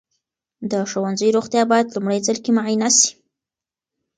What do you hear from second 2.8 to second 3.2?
سي.